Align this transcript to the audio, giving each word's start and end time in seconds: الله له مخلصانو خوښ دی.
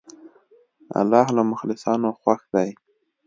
الله 0.99 1.27
له 1.35 1.41
مخلصانو 1.51 2.09
خوښ 2.19 2.41
دی. 2.53 2.69